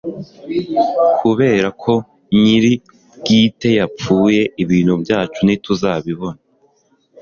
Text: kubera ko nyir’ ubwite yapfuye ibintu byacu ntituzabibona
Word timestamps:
kubera 1.19 1.67
ko 1.81 1.93
nyir’ 2.41 2.65
ubwite 2.71 3.69
yapfuye 3.79 4.41
ibintu 4.63 4.93
byacu 5.03 5.39
ntituzabibona 5.43 6.39